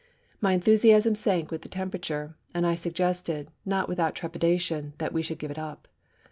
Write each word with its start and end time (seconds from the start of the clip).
My 0.41 0.53
enthusiasm 0.53 1.13
sank 1.13 1.51
with 1.51 1.61
the 1.61 1.69
temperature, 1.69 2.33
and 2.55 2.65
I 2.65 2.73
suggested, 2.73 3.51
not 3.67 3.87
without 3.87 4.15
trepidation, 4.15 4.93
that 4.97 5.13
we 5.13 5.21
should 5.21 5.37
give 5.37 5.51
it 5.51 5.59
up. 5.59 5.87